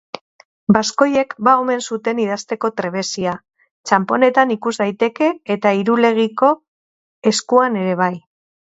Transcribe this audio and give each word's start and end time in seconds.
Baskoiek 0.77 1.35
ba 1.47 1.53
omen 1.65 1.83
zuten 1.89 2.21
idazteko 2.23 2.71
trebezia; 2.81 3.35
txanponetan 3.91 4.57
ikus 4.59 4.75
daiteke 4.83 5.31
eta 5.59 5.77
Irulegiko 5.85 6.55
eskuan 7.35 7.83
ere 7.87 8.05
bai. 8.07 8.15